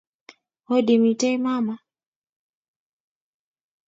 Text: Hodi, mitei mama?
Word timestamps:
Hodi, 0.67 0.95
mitei 1.03 1.35
mama? 1.43 1.75